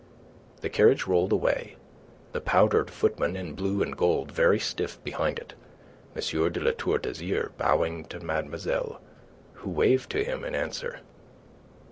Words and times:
The 0.61 0.69
carriage 0.71 1.05
rolled 1.05 1.31
away, 1.31 1.75
the 2.31 2.41
powdered 2.41 2.89
footman 2.89 3.35
in 3.35 3.53
blue 3.53 3.83
and 3.83 3.95
gold 3.95 4.31
very 4.31 4.59
stiff 4.59 4.97
behind 5.03 5.37
it, 5.37 5.53
M. 6.15 6.51
de 6.51 6.59
La 6.59 6.71
Tour 6.75 6.97
d'Azyr 6.97 7.51
bowing 7.59 8.05
to 8.05 8.19
mademoiselle, 8.19 8.99
who 9.53 9.69
waved 9.69 10.09
to 10.09 10.23
him 10.23 10.43
in 10.43 10.55
answer. 10.55 11.01